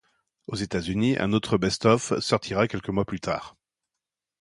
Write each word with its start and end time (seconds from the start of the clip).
Aux 0.47 0.55
États-Unis 0.55 1.19
un 1.19 1.31
autre 1.31 1.59
best 1.59 1.85
of 1.85 2.17
sortira 2.21 2.67
quelques 2.67 2.89
mois 2.89 3.05
plus 3.05 3.19
tard. 3.19 3.55